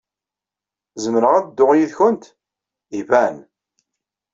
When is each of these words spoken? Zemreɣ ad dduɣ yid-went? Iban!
Zemreɣ 1.03 1.33
ad 1.35 1.45
dduɣ 1.49 1.71
yid-went? 1.75 2.23
Iban! 2.99 3.37